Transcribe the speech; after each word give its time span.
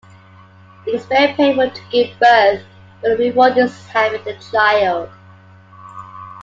It 0.87 0.95
is 0.95 1.05
very 1.05 1.31
painful 1.33 1.69
to 1.69 1.81
give 1.91 2.17
birth 2.19 2.63
but 3.03 3.09
the 3.09 3.17
reward 3.17 3.55
is 3.59 3.85
having 3.89 4.23
the 4.23 4.33
child. 4.51 5.11